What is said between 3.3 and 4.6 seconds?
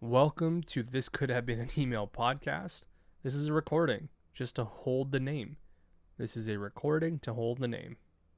is a recording just